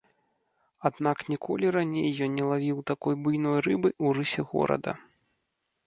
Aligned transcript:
Аднак 0.89 1.17
ніколі 1.33 1.73
раней 1.75 2.09
ён 2.27 2.31
не 2.39 2.45
лавіў 2.55 2.77
такой 2.93 3.15
буйной 3.23 3.57
рыбы 3.69 3.89
ў 4.03 4.07
рысе 4.21 4.41
горада. 4.57 4.99